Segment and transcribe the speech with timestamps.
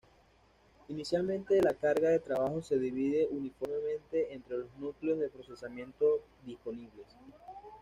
[0.87, 7.05] Inicialmente la carga de trabajo se divide uniformemente entre los núcleos de procesamiento disponibles.